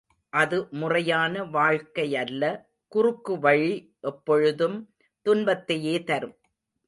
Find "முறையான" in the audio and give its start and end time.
0.71-1.43